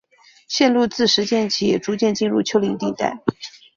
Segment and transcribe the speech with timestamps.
[0.47, 3.19] 线路自石涧起逐渐进入丘陵地带。